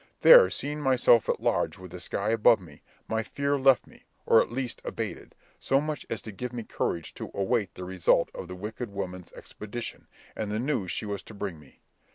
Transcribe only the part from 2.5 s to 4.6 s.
me, my fear left me, or at